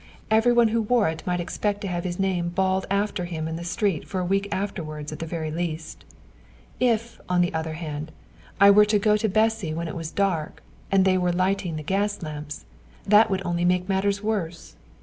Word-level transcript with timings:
Every 0.31 0.51
one 0.51 0.69
who 0.69 0.81
wore 0.81 1.09
it 1.09 1.21
might 1.27 1.39
expect 1.39 1.79
to 1.81 1.87
have 1.87 2.05
his 2.05 2.17
name 2.17 2.49
bawled 2.49 2.87
after 2.89 3.25
him 3.25 3.47
in 3.47 3.55
the 3.55 3.63
street 3.63 4.07
for 4.07 4.19
a 4.19 4.25
week 4.25 4.47
afterwards 4.51 5.11
at 5.11 5.19
the 5.19 5.27
very 5.27 5.51
least. 5.51 6.05
If, 6.79 7.21
on 7.29 7.41
the 7.41 7.53
other 7.53 7.73
hand, 7.73 8.11
I 8.59 8.71
were 8.71 8.85
to 8.85 8.97
go 8.97 9.15
to 9.15 9.29
Bessy 9.29 9.75
when 9.75 9.87
it 9.87 9.95
was 9.95 10.09
dark, 10.09 10.63
and 10.91 11.05
they 11.05 11.19
were 11.19 11.31
lighting 11.31 11.75
the 11.75 11.83
gas 11.83 12.23
lamps, 12.23 12.65
that 13.05 13.29
would 13.29 13.43
only 13.45 13.63
make 13.63 13.87
matters 13.87 14.23
worse. 14.23 14.75